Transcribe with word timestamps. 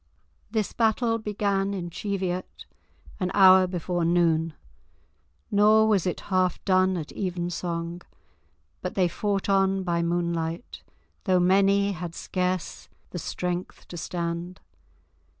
This 0.49 0.73
battle 0.73 1.19
began 1.19 1.75
in 1.75 1.91
Cheviot, 1.91 2.65
an 3.19 3.29
hour 3.35 3.67
before 3.67 4.03
noon, 4.03 4.55
nor 5.51 5.87
was 5.87 6.07
it 6.07 6.21
half 6.33 6.57
done 6.65 6.97
at 6.97 7.11
evensong, 7.15 8.01
but 8.81 8.95
they 8.95 9.07
fought 9.07 9.47
on 9.47 9.83
by 9.83 10.01
moonlight 10.01 10.81
though 11.25 11.39
many 11.39 11.91
had 11.91 12.15
scarce 12.15 12.89
the 13.11 13.19
strength 13.19 13.87
to 13.89 13.95
stand. 13.95 14.59